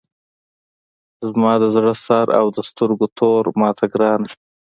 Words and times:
زما 1.29 1.53
د 1.61 1.65
زړه 1.75 1.93
سر 2.05 2.27
او 2.39 2.45
د 2.55 2.57
سترګو 2.69 3.05
توره 3.17 3.51
ماته 3.61 3.85
ګرانه! 3.93 4.29